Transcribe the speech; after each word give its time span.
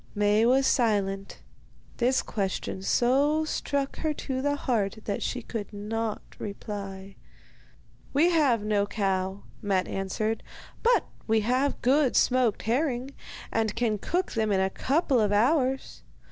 Maie 0.15 0.47
was 0.47 0.65
silent. 0.65 1.43
This 1.97 2.23
question 2.23 2.81
so 2.81 3.45
struck 3.45 3.97
her 3.97 4.15
to 4.15 4.41
the 4.41 4.55
heart 4.55 4.97
that 5.05 5.21
she 5.21 5.43
could 5.43 5.71
not 5.71 6.23
reply. 6.39 7.17
'We 8.11 8.31
have 8.31 8.63
no 8.63 8.87
cow,' 8.87 9.43
Matte 9.61 9.87
answered; 9.87 10.41
'but 10.81 11.05
we 11.27 11.41
have 11.41 11.83
good 11.83 12.15
smoked 12.15 12.63
herring, 12.63 13.11
and 13.51 13.75
can 13.75 13.99
cook 13.99 14.31
them 14.31 14.51
in 14.51 14.59
a 14.59 14.71
couple 14.71 15.19
of 15.19 15.31
hours. 15.31 16.01